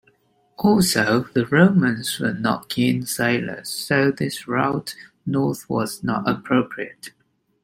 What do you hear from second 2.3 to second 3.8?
not keen sailors,